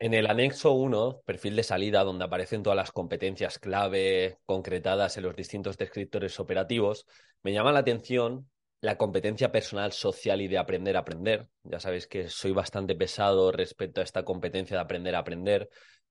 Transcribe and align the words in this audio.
En 0.00 0.14
el 0.14 0.28
anexo 0.28 0.72
1, 0.72 1.22
perfil 1.24 1.56
de 1.56 1.64
salida, 1.64 2.04
donde 2.04 2.24
aparecen 2.24 2.62
todas 2.62 2.76
las 2.76 2.92
competencias 2.92 3.58
clave 3.58 4.38
concretadas 4.46 5.16
en 5.16 5.24
los 5.24 5.34
distintos 5.34 5.76
descriptores 5.76 6.38
operativos, 6.38 7.04
me 7.42 7.52
llama 7.52 7.72
la 7.72 7.80
atención 7.80 8.48
la 8.80 8.96
competencia 8.96 9.50
personal, 9.50 9.90
social 9.90 10.40
y 10.40 10.46
de 10.46 10.58
aprender 10.58 10.96
a 10.96 11.00
aprender. 11.00 11.48
Ya 11.64 11.80
sabéis 11.80 12.06
que 12.06 12.28
soy 12.28 12.52
bastante 12.52 12.94
pesado 12.94 13.50
respecto 13.50 14.00
a 14.00 14.04
esta 14.04 14.24
competencia 14.24 14.76
de 14.76 14.82
aprender 14.82 15.16
a 15.16 15.18
aprender 15.18 15.68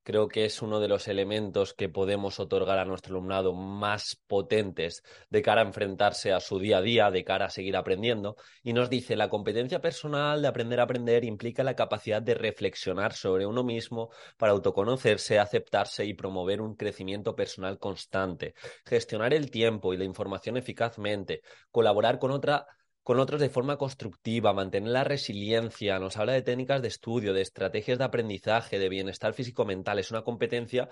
creo 0.07 0.29
que 0.29 0.45
es 0.45 0.61
uno 0.61 0.79
de 0.79 0.87
los 0.87 1.09
elementos 1.09 1.73
que 1.73 1.89
podemos 1.89 2.39
otorgar 2.39 2.79
a 2.79 2.85
nuestro 2.85 3.17
alumnado 3.17 3.51
más 3.53 4.15
potentes 4.15 5.03
de 5.29 5.41
cara 5.41 5.59
a 5.59 5.65
enfrentarse 5.65 6.31
a 6.31 6.39
su 6.39 6.59
día 6.59 6.77
a 6.77 6.81
día, 6.81 7.11
de 7.11 7.25
cara 7.25 7.47
a 7.47 7.49
seguir 7.49 7.75
aprendiendo. 7.75 8.37
Y 8.63 8.71
nos 8.71 8.89
dice, 8.89 9.17
la 9.17 9.27
competencia 9.27 9.81
personal 9.81 10.41
de 10.41 10.47
aprender 10.47 10.79
a 10.79 10.83
aprender 10.83 11.25
implica 11.25 11.61
la 11.61 11.75
capacidad 11.75 12.21
de 12.21 12.35
reflexionar 12.35 13.11
sobre 13.11 13.45
uno 13.45 13.65
mismo 13.65 14.09
para 14.37 14.53
autoconocerse, 14.53 15.39
aceptarse 15.39 16.05
y 16.05 16.13
promover 16.13 16.61
un 16.61 16.77
crecimiento 16.77 17.35
personal 17.35 17.77
constante, 17.77 18.53
gestionar 18.85 19.33
el 19.33 19.51
tiempo 19.51 19.93
y 19.93 19.97
la 19.97 20.05
información 20.05 20.55
eficazmente, 20.55 21.41
colaborar 21.69 22.17
con 22.17 22.31
otra 22.31 22.65
con 23.07 23.21
otros 23.21 23.39
de 23.39 23.49
forma 23.49 23.77
constructiva, 23.77 24.51
mantener 24.51 24.89
la 24.89 25.05
resiliencia, 25.05 25.97
nos 25.97 26.17
habla 26.17 26.33
de 26.33 26.41
técnicas 26.41 26.81
de 26.81 26.89
estudio, 26.89 27.31
de 27.31 27.41
estrategias 27.41 27.97
de 27.97 28.03
aprendizaje, 28.03 28.79
de 28.79 28.89
bienestar 28.89 29.33
físico-mental. 29.33 29.97
Es 29.97 30.11
una 30.11 30.23
competencia 30.23 30.89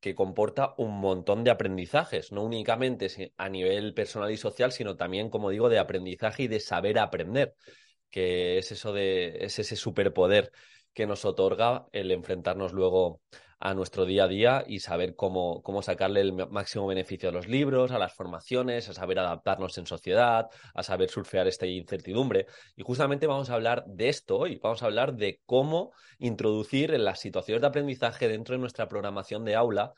que 0.00 0.14
comporta 0.14 0.72
un 0.78 0.98
montón 0.98 1.44
de 1.44 1.50
aprendizajes, 1.50 2.32
no 2.32 2.42
únicamente 2.42 3.34
a 3.36 3.50
nivel 3.50 3.92
personal 3.92 4.30
y 4.30 4.38
social, 4.38 4.72
sino 4.72 4.96
también, 4.96 5.28
como 5.28 5.50
digo, 5.50 5.68
de 5.68 5.78
aprendizaje 5.78 6.44
y 6.44 6.48
de 6.48 6.60
saber 6.60 6.98
aprender, 6.98 7.54
que 8.08 8.56
es 8.56 8.72
eso 8.72 8.94
de, 8.94 9.36
es 9.44 9.58
ese 9.58 9.76
superpoder 9.76 10.50
que 10.94 11.06
nos 11.06 11.26
otorga 11.26 11.84
el 11.92 12.12
enfrentarnos 12.12 12.72
luego 12.72 13.20
a 13.60 13.74
nuestro 13.74 14.04
día 14.04 14.24
a 14.24 14.28
día 14.28 14.64
y 14.66 14.80
saber 14.80 15.14
cómo, 15.14 15.62
cómo 15.62 15.82
sacarle 15.82 16.20
el 16.20 16.32
máximo 16.32 16.86
beneficio 16.86 17.28
a 17.28 17.32
los 17.32 17.48
libros, 17.48 17.90
a 17.90 17.98
las 17.98 18.14
formaciones, 18.14 18.88
a 18.88 18.94
saber 18.94 19.18
adaptarnos 19.18 19.76
en 19.78 19.86
sociedad, 19.86 20.46
a 20.74 20.82
saber 20.82 21.10
surfear 21.10 21.46
esta 21.48 21.66
incertidumbre. 21.66 22.46
Y 22.76 22.82
justamente 22.82 23.26
vamos 23.26 23.50
a 23.50 23.54
hablar 23.54 23.84
de 23.86 24.08
esto 24.08 24.38
hoy, 24.38 24.58
vamos 24.62 24.82
a 24.82 24.86
hablar 24.86 25.14
de 25.14 25.40
cómo 25.46 25.92
introducir 26.18 26.92
en 26.92 27.04
las 27.04 27.20
situaciones 27.20 27.60
de 27.62 27.68
aprendizaje 27.68 28.28
dentro 28.28 28.54
de 28.54 28.60
nuestra 28.60 28.88
programación 28.88 29.44
de 29.44 29.54
aula 29.54 29.94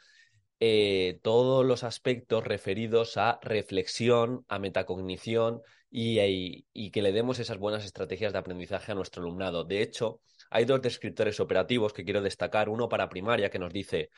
eh, 0.62 1.20
todos 1.22 1.64
los 1.64 1.84
aspectos 1.84 2.44
referidos 2.44 3.16
a 3.16 3.38
reflexión, 3.40 4.44
a 4.48 4.58
metacognición 4.58 5.62
y, 5.90 6.66
y, 6.74 6.90
que 6.90 7.00
le 7.00 7.12
demos 7.12 7.38
esas 7.38 7.56
buenas 7.56 7.86
estrategias 7.86 8.34
de 8.34 8.40
aprendizaje 8.40 8.92
a 8.92 8.94
nuestro 8.94 9.22
alumnado. 9.22 9.64
De 9.64 9.80
hecho, 9.80 10.20
hay 10.50 10.64
dos 10.64 10.82
descriptores 10.82 11.40
operativos 11.40 11.92
que 11.92 12.04
quiero 12.04 12.20
destacar. 12.20 12.68
Uno 12.68 12.88
para 12.88 13.08
primaria 13.08 13.50
que 13.50 13.58
nos 13.58 13.72
dice, 13.72 14.10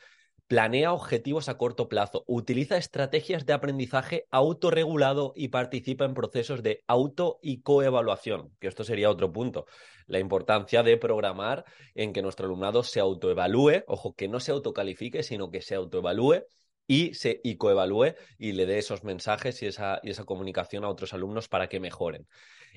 planea 0.47 0.91
objetivos 0.91 1.47
a 1.47 1.57
corto 1.57 1.87
plazo, 1.87 2.23
utiliza 2.27 2.77
estrategias 2.77 3.45
de 3.45 3.53
aprendizaje 3.53 4.25
autorregulado 4.29 5.33
y 5.35 5.49
participa 5.49 6.05
en 6.05 6.13
procesos 6.13 6.63
de 6.63 6.83
auto 6.87 7.39
y 7.41 7.61
coevaluación, 7.61 8.51
que 8.59 8.67
esto 8.67 8.83
sería 8.83 9.09
otro 9.09 9.31
punto. 9.31 9.65
La 10.05 10.19
importancia 10.19 10.83
de 10.83 10.97
programar 10.97 11.63
en 11.95 12.11
que 12.11 12.21
nuestro 12.21 12.47
alumnado 12.47 12.83
se 12.83 12.99
autoevalúe, 12.99 13.83
ojo, 13.87 14.15
que 14.15 14.27
no 14.27 14.39
se 14.39 14.51
autocalifique, 14.51 15.23
sino 15.23 15.49
que 15.49 15.61
se 15.61 15.75
autoevalúe 15.75 16.43
y 16.87 17.13
se 17.13 17.39
y 17.43 17.55
coevalúe 17.55 18.15
y 18.37 18.53
le 18.53 18.65
dé 18.65 18.77
esos 18.77 19.03
mensajes 19.03 19.61
y 19.63 19.67
esa, 19.67 19.99
y 20.03 20.09
esa 20.09 20.25
comunicación 20.25 20.83
a 20.83 20.89
otros 20.89 21.13
alumnos 21.13 21.47
para 21.47 21.67
que 21.67 21.79
mejoren. 21.79 22.27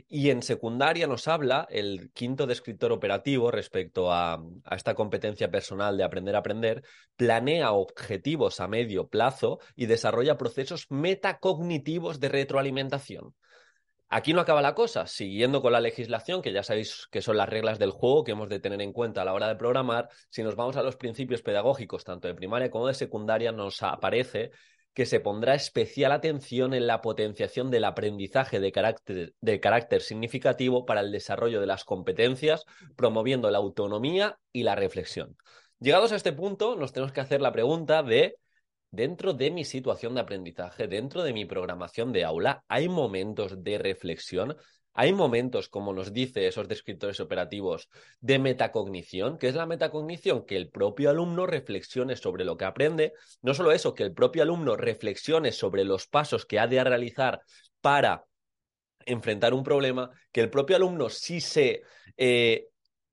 Y 0.08 0.30
en 0.30 0.42
secundaria 0.42 1.06
nos 1.06 1.26
habla 1.26 1.66
el 1.70 2.10
quinto 2.12 2.46
descriptor 2.46 2.92
operativo 2.92 3.50
respecto 3.50 4.12
a, 4.12 4.42
esta 4.70 4.94
competencia 4.94 5.50
personal 5.50 5.96
de 5.96 6.04
aprender 6.04 6.36
a 6.36 6.40
aprender, 6.40 6.82
planea 7.16 7.72
objetivos 7.72 8.60
a 8.60 8.68
medio 8.68 9.08
plazo 9.08 9.58
y 9.74 9.86
desarrolla 9.86 10.36
procesos 10.36 10.86
metacognitivos 10.90 12.20
de 12.20 12.28
retroalimentación. 12.28 13.34
Aquí 14.08 14.32
no 14.32 14.40
acaba 14.40 14.62
la 14.62 14.74
cosa, 14.74 15.06
siguiendo 15.06 15.60
con 15.60 15.72
la 15.72 15.80
legislación, 15.80 16.40
que 16.40 16.52
ya 16.52 16.62
sabéis 16.62 17.08
que 17.10 17.22
son 17.22 17.36
las 17.36 17.48
reglas 17.48 17.78
del 17.80 17.90
juego 17.90 18.22
que 18.22 18.32
hemos 18.32 18.48
de 18.48 18.60
tener 18.60 18.80
en 18.80 18.92
cuenta 18.92 19.22
a 19.22 19.24
la 19.24 19.34
hora 19.34 19.48
de 19.48 19.56
programar, 19.56 20.08
si 20.30 20.44
nos 20.44 20.54
vamos 20.54 20.76
a 20.76 20.82
los 20.82 20.96
principios 20.96 21.42
pedagógicos, 21.42 22.04
tanto 22.04 22.28
de 22.28 22.34
primaria 22.34 22.70
como 22.70 22.86
de 22.86 22.94
secundaria, 22.94 23.50
nos 23.50 23.82
aparece 23.82 24.52
que 24.94 25.06
se 25.06 25.20
pondrá 25.20 25.54
especial 25.54 26.12
atención 26.12 26.72
en 26.72 26.86
la 26.86 27.02
potenciación 27.02 27.70
del 27.70 27.84
aprendizaje 27.84 28.60
de 28.60 29.60
carácter, 29.60 30.00
significativo 30.00 30.86
para 30.86 31.00
el 31.00 31.12
desarrollo 31.12 31.60
de 31.60 31.66
las 31.66 31.84
competencias, 31.84 32.64
promoviendo 32.96 33.50
la 33.50 33.58
autonomía 33.58 34.38
y 34.52 34.62
la 34.62 34.74
reflexión. 34.74 35.36
Llegados 35.80 36.12
a 36.12 36.16
este 36.16 36.32
punto, 36.32 36.76
nos 36.76 36.94
tenemos 36.94 37.12
que 37.12 37.20
hacer 37.20 37.42
la 37.42 37.52
pregunta 37.52 38.02
de, 38.02 38.36
dentro 38.96 39.34
de 39.34 39.50
mi 39.50 39.64
situación 39.64 40.14
de 40.14 40.22
aprendizaje, 40.22 40.88
dentro 40.88 41.22
de 41.22 41.32
mi 41.32 41.44
programación 41.44 42.12
de 42.12 42.24
aula, 42.24 42.64
¿hay 42.66 42.88
momentos 42.88 43.62
de 43.62 43.78
reflexión? 43.78 44.56
Hay 44.94 45.12
momentos, 45.12 45.68
como 45.68 45.92
nos 45.92 46.14
dice 46.14 46.46
esos 46.46 46.66
descriptores 46.66 47.20
operativos, 47.20 47.90
de 48.20 48.38
metacognición. 48.38 49.36
¿Qué 49.36 49.48
es 49.48 49.54
la 49.54 49.66
metacognición? 49.66 50.46
Que 50.46 50.56
el 50.56 50.70
propio 50.70 51.10
alumno 51.10 51.46
reflexione 51.46 52.16
sobre 52.16 52.46
lo 52.46 52.56
que 52.56 52.64
aprende. 52.64 53.12
No 53.42 53.52
solo 53.52 53.72
eso, 53.72 53.94
que 53.94 54.04
el 54.04 54.14
propio 54.14 54.42
alumno 54.42 54.74
reflexione 54.74 55.52
sobre 55.52 55.84
los 55.84 56.06
pasos 56.06 56.46
que 56.46 56.58
ha 56.58 56.66
de 56.66 56.82
realizar 56.82 57.42
para 57.82 58.24
enfrentar 59.04 59.52
un 59.52 59.62
problema, 59.62 60.10
que 60.32 60.40
el 60.40 60.48
propio 60.48 60.76
alumno 60.76 61.10
si 61.10 61.42
se 61.42 61.82
eh, 62.16 62.68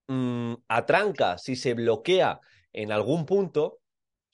mm, 0.08 0.54
atranca, 0.70 1.38
si 1.38 1.58
se 1.58 1.74
bloquea 1.74 2.40
en 2.72 2.94
algún 2.94 3.26
punto, 3.26 3.82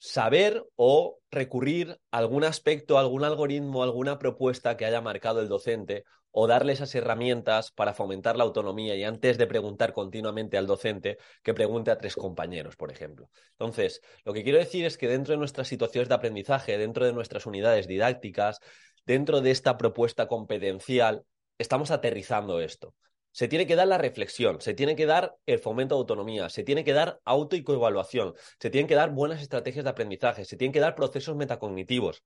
saber 0.00 0.64
o 0.76 1.18
recurrir 1.30 2.00
a 2.10 2.18
algún 2.18 2.42
aspecto, 2.42 2.98
algún 2.98 3.22
algoritmo, 3.22 3.82
alguna 3.82 4.18
propuesta 4.18 4.76
que 4.76 4.86
haya 4.86 5.02
marcado 5.02 5.40
el 5.40 5.48
docente 5.48 6.04
o 6.32 6.46
darle 6.46 6.72
esas 6.72 6.94
herramientas 6.94 7.70
para 7.70 7.92
fomentar 7.92 8.36
la 8.36 8.44
autonomía 8.44 8.96
y 8.96 9.04
antes 9.04 9.36
de 9.36 9.46
preguntar 9.46 9.92
continuamente 9.92 10.56
al 10.56 10.66
docente, 10.66 11.18
que 11.42 11.52
pregunte 11.52 11.90
a 11.90 11.98
tres 11.98 12.16
compañeros, 12.16 12.76
por 12.76 12.90
ejemplo. 12.90 13.30
Entonces, 13.52 14.00
lo 14.24 14.32
que 14.32 14.42
quiero 14.42 14.58
decir 14.58 14.86
es 14.86 14.96
que 14.96 15.06
dentro 15.06 15.32
de 15.32 15.38
nuestras 15.38 15.68
situaciones 15.68 16.08
de 16.08 16.14
aprendizaje, 16.14 16.78
dentro 16.78 17.04
de 17.04 17.12
nuestras 17.12 17.44
unidades 17.44 17.86
didácticas, 17.86 18.60
dentro 19.04 19.42
de 19.42 19.50
esta 19.50 19.76
propuesta 19.76 20.28
competencial, 20.28 21.24
estamos 21.58 21.90
aterrizando 21.90 22.60
esto. 22.60 22.94
Se 23.32 23.48
tiene 23.48 23.66
que 23.66 23.76
dar 23.76 23.86
la 23.86 23.98
reflexión, 23.98 24.60
se 24.60 24.74
tiene 24.74 24.96
que 24.96 25.06
dar 25.06 25.36
el 25.46 25.58
fomento 25.58 25.94
de 25.94 26.00
autonomía, 26.00 26.48
se 26.48 26.64
tiene 26.64 26.84
que 26.84 26.92
dar 26.92 27.20
auto 27.24 27.56
y 27.56 27.62
coevaluación, 27.62 28.34
se 28.58 28.70
tienen 28.70 28.88
que 28.88 28.96
dar 28.96 29.10
buenas 29.10 29.40
estrategias 29.40 29.84
de 29.84 29.90
aprendizaje, 29.90 30.44
se 30.44 30.56
tienen 30.56 30.72
que 30.72 30.80
dar 30.80 30.94
procesos 30.96 31.36
metacognitivos, 31.36 32.24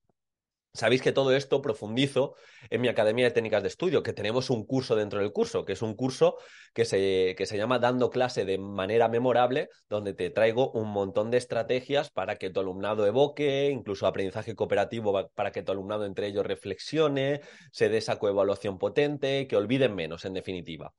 Sabéis 0.77 1.03
que 1.03 1.12
todo 1.12 1.33
esto 1.37 1.62
profundizo 1.62 2.35
en 2.69 2.81
mi 2.81 2.89
Academia 2.89 3.27
de 3.27 3.31
Técnicas 3.31 3.62
de 3.62 3.69
Estudio, 3.69 4.03
que 4.03 4.12
tenemos 4.12 4.51
un 4.51 4.67
curso 4.67 4.97
dentro 4.97 5.21
del 5.21 5.31
curso, 5.31 5.65
que 5.65 5.75
es 5.75 5.83
un 5.83 5.95
curso 5.95 6.37
que 6.73 6.85
se, 6.85 7.37
que 7.39 7.47
se 7.47 7.57
llama 7.57 7.79
Dando 7.79 8.11
clase 8.11 8.45
de 8.45 8.59
manera 8.59 9.09
memorable, 9.09 9.69
donde 9.89 10.15
te 10.15 10.31
traigo 10.31 10.73
un 10.73 10.91
montón 10.91 11.31
de 11.31 11.39
estrategias 11.39 12.11
para 12.11 12.35
que 12.35 12.51
tu 12.51 12.59
alumnado 12.59 13.07
evoque, 13.07 13.71
incluso 13.71 14.09
aprendizaje 14.09 14.57
cooperativo 14.57 15.31
para 15.37 15.53
que 15.53 15.62
tu 15.62 15.71
alumnado 15.71 16.07
entre 16.07 16.27
ellos 16.27 16.45
reflexione, 16.45 17.41
se 17.71 17.89
dé 17.89 17.99
esa 17.99 18.19
coevaluación 18.19 18.77
potente, 18.77 19.47
que 19.47 19.56
olviden 19.56 19.95
menos, 19.95 20.25
en 20.25 20.35
definitiva. 20.35 20.93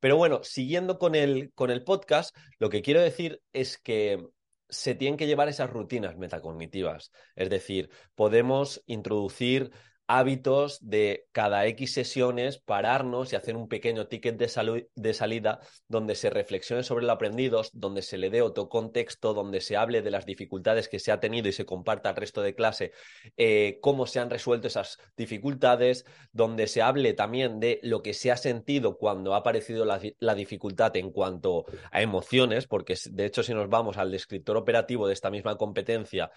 Pero 0.00 0.16
bueno, 0.16 0.40
siguiendo 0.42 0.98
con 0.98 1.14
el, 1.14 1.52
con 1.54 1.70
el 1.70 1.84
podcast, 1.84 2.36
lo 2.58 2.70
que 2.70 2.82
quiero 2.82 3.00
decir 3.00 3.40
es 3.52 3.78
que 3.78 4.18
se 4.72 4.94
tienen 4.94 5.18
que 5.18 5.26
llevar 5.26 5.48
esas 5.48 5.70
rutinas 5.70 6.16
metacognitivas. 6.16 7.12
Es 7.36 7.50
decir, 7.50 7.90
podemos 8.14 8.82
introducir 8.86 9.70
hábitos 10.06 10.78
de 10.80 11.26
cada 11.32 11.66
X 11.66 11.94
sesiones 11.94 12.58
pararnos 12.58 13.32
y 13.32 13.36
hacer 13.36 13.56
un 13.56 13.68
pequeño 13.68 14.06
ticket 14.08 14.36
de, 14.36 14.88
de, 14.94 15.14
salida 15.14 15.60
donde 15.88 16.14
se 16.14 16.30
reflexione 16.30 16.82
sobre 16.82 17.06
lo 17.06 17.12
aprendido, 17.12 17.62
donde 17.72 18.02
se 18.02 18.18
le 18.18 18.30
dé 18.30 18.42
otro 18.42 18.68
contexto, 18.68 19.32
donde 19.34 19.60
se 19.60 19.76
hable 19.76 20.02
de 20.02 20.10
las 20.10 20.26
dificultades 20.26 20.88
que 20.88 20.98
se 20.98 21.12
ha 21.12 21.20
tenido 21.20 21.48
y 21.48 21.52
se 21.52 21.64
comparta 21.64 22.10
al 22.10 22.16
resto 22.16 22.42
de 22.42 22.54
clase 22.54 22.92
eh, 23.36 23.78
cómo 23.80 24.06
se 24.06 24.20
han 24.20 24.30
resuelto 24.30 24.68
esas 24.68 24.98
dificultades, 25.16 26.04
donde 26.32 26.66
se 26.66 26.82
hable 26.82 27.12
también 27.14 27.60
de 27.60 27.80
lo 27.82 28.02
que 28.02 28.14
se 28.14 28.30
ha 28.30 28.36
sentido 28.36 28.98
cuando 28.98 29.34
ha 29.34 29.38
aparecido 29.38 29.84
la, 29.84 30.00
la 30.18 30.34
dificultad 30.34 30.96
en 30.96 31.10
cuanto 31.10 31.64
a 31.90 32.02
emociones, 32.02 32.66
porque 32.66 32.96
de 33.10 33.26
hecho 33.26 33.42
si 33.42 33.54
nos 33.54 33.68
vamos 33.68 33.96
al 33.96 34.10
descriptor 34.10 34.56
operativo 34.56 35.06
de 35.06 35.14
esta 35.14 35.30
misma 35.30 35.56
competencia, 35.56 36.30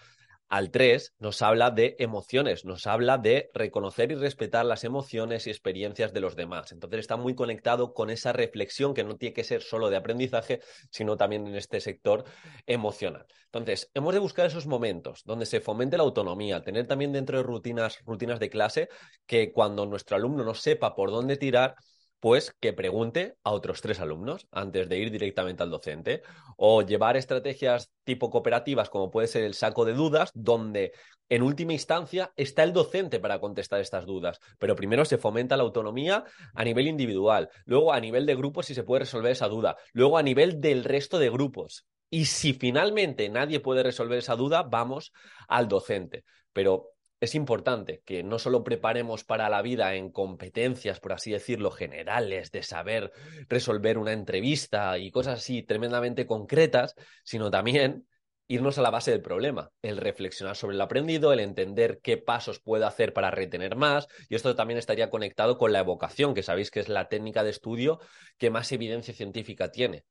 al 0.48 0.70
3 0.70 1.14
nos 1.18 1.42
habla 1.42 1.70
de 1.70 1.96
emociones, 1.98 2.64
nos 2.64 2.86
habla 2.86 3.18
de 3.18 3.50
reconocer 3.52 4.12
y 4.12 4.14
respetar 4.14 4.64
las 4.64 4.84
emociones 4.84 5.46
y 5.46 5.50
experiencias 5.50 6.12
de 6.12 6.20
los 6.20 6.36
demás. 6.36 6.72
Entonces 6.72 7.00
está 7.00 7.16
muy 7.16 7.34
conectado 7.34 7.94
con 7.94 8.10
esa 8.10 8.32
reflexión 8.32 8.94
que 8.94 9.04
no 9.04 9.16
tiene 9.16 9.34
que 9.34 9.44
ser 9.44 9.62
solo 9.62 9.90
de 9.90 9.96
aprendizaje, 9.96 10.60
sino 10.90 11.16
también 11.16 11.46
en 11.46 11.56
este 11.56 11.80
sector 11.80 12.24
emocional. 12.66 13.26
Entonces, 13.46 13.90
hemos 13.94 14.12
de 14.12 14.20
buscar 14.20 14.46
esos 14.46 14.66
momentos 14.66 15.22
donde 15.24 15.46
se 15.46 15.60
fomente 15.60 15.96
la 15.96 16.02
autonomía, 16.02 16.62
tener 16.62 16.86
también 16.86 17.12
dentro 17.12 17.38
de 17.38 17.42
rutinas, 17.42 17.98
rutinas 18.04 18.38
de 18.38 18.50
clase 18.50 18.88
que 19.26 19.52
cuando 19.52 19.86
nuestro 19.86 20.16
alumno 20.16 20.44
no 20.44 20.54
sepa 20.54 20.94
por 20.94 21.10
dónde 21.10 21.36
tirar, 21.36 21.74
pues 22.20 22.54
que 22.60 22.72
pregunte 22.72 23.36
a 23.44 23.52
otros 23.52 23.80
tres 23.80 24.00
alumnos 24.00 24.46
antes 24.50 24.88
de 24.88 24.98
ir 24.98 25.10
directamente 25.10 25.62
al 25.62 25.70
docente. 25.70 26.22
O 26.56 26.82
llevar 26.82 27.16
estrategias 27.16 27.90
tipo 28.04 28.30
cooperativas, 28.30 28.90
como 28.90 29.10
puede 29.10 29.28
ser 29.28 29.44
el 29.44 29.54
saco 29.54 29.84
de 29.84 29.92
dudas, 29.92 30.30
donde 30.34 30.92
en 31.28 31.42
última 31.42 31.72
instancia 31.72 32.32
está 32.36 32.62
el 32.62 32.72
docente 32.72 33.20
para 33.20 33.40
contestar 33.40 33.80
estas 33.80 34.06
dudas. 34.06 34.38
Pero 34.58 34.76
primero 34.76 35.04
se 35.04 35.18
fomenta 35.18 35.56
la 35.56 35.64
autonomía 35.64 36.24
a 36.54 36.64
nivel 36.64 36.86
individual, 36.88 37.50
luego 37.64 37.92
a 37.92 38.00
nivel 38.00 38.26
de 38.26 38.36
grupos 38.36 38.66
si 38.66 38.74
se 38.74 38.84
puede 38.84 39.00
resolver 39.00 39.32
esa 39.32 39.48
duda, 39.48 39.76
luego 39.92 40.18
a 40.18 40.22
nivel 40.22 40.60
del 40.60 40.84
resto 40.84 41.18
de 41.18 41.30
grupos. 41.30 41.86
Y 42.08 42.26
si 42.26 42.52
finalmente 42.54 43.28
nadie 43.28 43.60
puede 43.60 43.82
resolver 43.82 44.18
esa 44.18 44.36
duda, 44.36 44.62
vamos 44.62 45.12
al 45.48 45.68
docente. 45.68 46.24
Pero 46.52 46.95
es 47.20 47.34
importante 47.34 48.02
que 48.04 48.22
no 48.22 48.38
solo 48.38 48.62
preparemos 48.62 49.24
para 49.24 49.48
la 49.48 49.62
vida 49.62 49.94
en 49.94 50.10
competencias, 50.10 51.00
por 51.00 51.12
así 51.14 51.32
decirlo, 51.32 51.70
generales, 51.70 52.50
de 52.50 52.62
saber 52.62 53.12
resolver 53.48 53.98
una 53.98 54.12
entrevista 54.12 54.98
y 54.98 55.10
cosas 55.10 55.38
así 55.38 55.62
tremendamente 55.62 56.26
concretas, 56.26 56.94
sino 57.24 57.50
también 57.50 58.06
irnos 58.48 58.78
a 58.78 58.82
la 58.82 58.90
base 58.90 59.10
del 59.10 59.22
problema, 59.22 59.72
el 59.82 59.96
reflexionar 59.96 60.56
sobre 60.56 60.76
el 60.76 60.80
aprendido, 60.80 61.32
el 61.32 61.40
entender 61.40 62.00
qué 62.00 62.16
pasos 62.16 62.60
puedo 62.60 62.86
hacer 62.86 63.12
para 63.12 63.30
retener 63.30 63.76
más, 63.76 64.06
y 64.28 64.36
esto 64.36 64.54
también 64.54 64.78
estaría 64.78 65.10
conectado 65.10 65.58
con 65.58 65.72
la 65.72 65.80
evocación, 65.80 66.34
que 66.34 66.42
sabéis 66.42 66.70
que 66.70 66.80
es 66.80 66.88
la 66.88 67.08
técnica 67.08 67.42
de 67.42 67.50
estudio 67.50 67.98
que 68.38 68.50
más 68.50 68.70
evidencia 68.70 69.14
científica 69.14 69.72
tiene. 69.72 70.04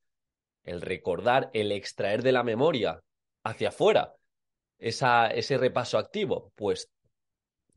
El 0.64 0.82
recordar, 0.82 1.50
el 1.54 1.72
extraer 1.72 2.22
de 2.22 2.32
la 2.32 2.42
memoria 2.42 3.00
hacia 3.44 3.68
afuera 3.68 4.14
esa, 4.78 5.28
ese 5.28 5.56
repaso 5.56 5.96
activo, 5.96 6.52
pues 6.56 6.90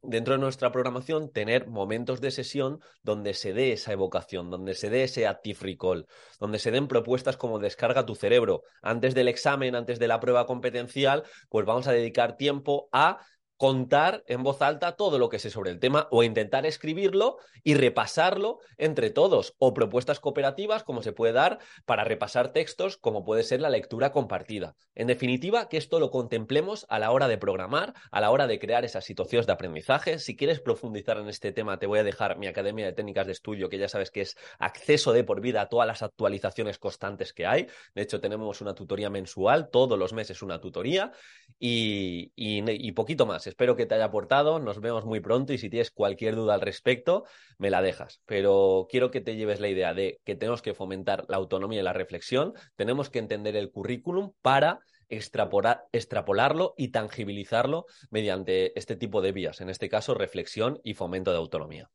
dentro 0.01 0.34
de 0.34 0.40
nuestra 0.40 0.72
programación 0.72 1.31
tener 1.31 1.68
momentos 1.68 2.22
de 2.22 2.31
sesión 2.31 2.80
donde 3.04 3.34
se 3.34 3.54
dé 3.54 3.74
esa 3.74 3.94
evocación, 3.94 4.50
donde 4.50 4.75
se 4.75 4.90
dé 4.90 5.04
ese 5.04 5.28
active 5.28 5.60
recall, 5.62 6.07
donde 6.40 6.60
se 6.60 6.72
den 6.72 6.88
propuestas 6.88 7.38
como 7.38 7.60
descarga 7.60 8.06
tu 8.06 8.16
cerebro. 8.16 8.63
Antes 8.81 9.16
del 9.16 9.28
examen, 9.28 9.75
antes 9.75 10.00
de 10.00 10.07
la 10.07 10.19
prueba 10.19 10.46
competencial, 10.46 11.24
pues 11.50 11.66
vamos 11.66 11.88
a 11.88 11.92
dedicar 11.92 12.38
tiempo 12.38 12.90
a 12.92 13.19
contar 13.60 14.24
en 14.28 14.42
voz 14.42 14.62
alta 14.62 14.96
todo 14.96 15.20
lo 15.20 15.28
que 15.28 15.38
sé 15.38 15.50
sobre 15.50 15.70
el 15.70 15.82
tema 15.82 16.08
o 16.12 16.24
intentar 16.24 16.66
escribirlo 16.66 17.40
y 17.62 17.74
repasarlo 17.74 18.60
entre 18.78 19.10
todos 19.10 19.54
o 19.58 19.74
propuestas 19.74 20.22
cooperativas 20.22 20.86
como 20.86 21.04
se 21.04 21.12
puede 21.12 21.34
dar 21.34 21.60
para 21.84 22.06
repasar 22.06 22.54
textos 22.54 22.96
como 22.96 23.26
puede 23.26 23.44
ser 23.44 23.60
la 23.60 23.70
lectura 23.70 24.14
compartida. 24.14 24.78
En 24.96 25.08
definitiva, 25.08 25.68
que 25.68 25.76
esto 25.76 26.00
lo 26.00 26.10
contemplemos 26.10 26.86
a 26.88 27.00
la 27.00 27.12
hora 27.12 27.28
de 27.28 27.38
programar, 27.38 27.94
a 28.12 28.22
la 28.22 28.32
hora 28.32 28.48
de 28.48 28.60
crear 28.60 28.86
esas 28.86 29.04
situaciones 29.04 29.46
de 29.46 29.52
aprendizaje. 29.52 30.20
Si 30.20 30.38
quieres 30.38 30.62
profundizar 30.62 31.18
en 31.18 31.28
este 31.28 31.52
tema, 31.52 31.80
te 31.80 31.86
voy 31.86 32.00
a 32.00 32.04
dejar 32.06 32.38
mi 32.38 32.48
Academia 32.48 32.86
de 32.86 32.94
Técnicas 32.94 33.26
de 33.26 33.34
Estudio, 33.34 33.68
que 33.68 33.78
ya 33.78 33.90
sabes 33.90 34.10
que 34.10 34.22
es 34.22 34.38
acceso 34.58 35.12
de 35.12 35.26
por 35.26 35.42
vida 35.42 35.60
a 35.60 35.68
todas 35.68 35.86
las 35.86 36.02
actualizaciones 36.02 36.80
constantes 36.80 37.34
que 37.34 37.46
hay. 37.46 37.68
De 37.94 38.04
hecho, 38.04 38.22
tenemos 38.22 38.62
una 38.62 38.74
tutoría 38.74 39.10
mensual, 39.10 39.70
todos 39.70 40.00
los 40.00 40.14
meses 40.14 40.42
una 40.42 40.62
tutoría 40.62 41.12
y, 41.60 42.32
y 42.38 42.92
poquito 42.94 43.26
más 43.26 43.49
espero 43.50 43.75
que 43.75 43.86
te 43.86 43.96
haya 43.96 44.06
aportado, 44.06 44.60
nos 44.60 44.80
vemos 44.80 45.06
muy 45.06 45.19
pronto 45.19 45.54
y 45.54 45.57
si 45.57 45.69
tienes 45.69 45.92
cualquier 45.92 46.36
duda 46.36 46.54
al 46.54 46.62
respecto, 46.62 47.25
me 47.57 47.69
la 47.69 47.81
dejas. 47.81 48.22
Pero 48.25 48.88
quiero 48.90 49.12
que 49.12 49.22
te 49.22 49.36
lleves 49.36 49.60
la 49.60 49.68
idea 49.68 49.94
de 49.94 50.19
que 50.24 50.36
tenemos 50.36 50.62
que 50.62 50.74
fomentar 50.74 51.25
la 51.28 51.38
autonomía 51.38 51.81
y 51.81 51.84
la 51.84 51.94
reflexión, 51.94 52.54
tenemos 52.75 53.10
que 53.10 53.19
entender 53.19 53.56
el 53.56 53.72
currículum 53.72 54.31
para 54.42 54.80
extrapolarlo 55.10 56.75
y 56.78 56.90
tangibilizarlo 56.90 57.86
mediante 58.12 58.78
este 58.78 58.96
tipo 58.96 59.22
de 59.22 59.31
vías, 59.31 59.60
en 59.60 59.69
este 59.69 59.90
caso 59.90 60.13
reflexión 60.13 60.80
y 60.84 60.94
fomento 60.94 61.31
de 61.31 61.38
autonomía. 61.38 61.90